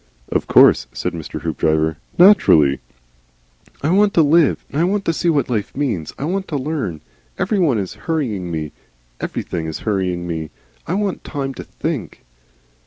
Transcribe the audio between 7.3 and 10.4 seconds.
Everyone is hurrying me, everything is hurrying